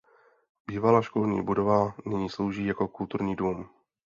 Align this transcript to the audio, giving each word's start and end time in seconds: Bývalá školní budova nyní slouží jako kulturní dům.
Bývalá 0.67 1.01
školní 1.01 1.41
budova 1.43 1.95
nyní 2.05 2.29
slouží 2.29 2.65
jako 2.65 2.87
kulturní 2.87 3.35
dům. 3.35 3.69